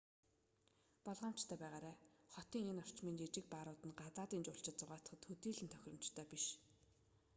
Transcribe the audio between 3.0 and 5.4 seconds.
жижиг баарууд нь гадаадын жуулчид зугаацахад